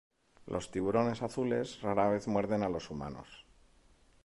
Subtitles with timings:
[0.53, 3.45] Los tiburones azules rara vez muerden a los humanos.